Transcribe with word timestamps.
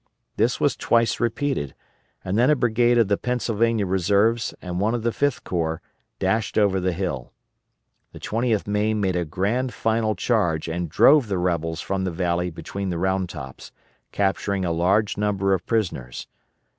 This 0.35 0.59
was 0.59 0.75
twice 0.75 1.19
repeated 1.19 1.75
and 2.25 2.35
then 2.35 2.49
a 2.49 2.55
brigade 2.55 2.97
of 2.97 3.07
the 3.07 3.17
Pennsylvania 3.19 3.85
Reserves 3.85 4.51
and 4.59 4.79
one 4.79 4.95
of 4.95 5.03
the 5.03 5.11
Fifth 5.11 5.43
Corps 5.43 5.79
dashed 6.17 6.57
over 6.57 6.79
the 6.79 6.91
hill. 6.93 7.33
The 8.11 8.19
20th 8.19 8.65
Maine 8.65 8.99
made 8.99 9.15
a 9.15 9.25
grand 9.25 9.75
final 9.75 10.15
charge 10.15 10.67
and 10.67 10.89
drove 10.89 11.27
the 11.27 11.37
rebels 11.37 11.81
from 11.81 12.03
the 12.03 12.09
valley 12.09 12.49
between 12.49 12.89
the 12.89 12.97
Round 12.97 13.29
Tops, 13.29 13.71
capturing 14.11 14.65
a 14.65 14.71
large 14.71 15.17
number 15.17 15.53
of 15.53 15.67
prisoners. 15.67 16.25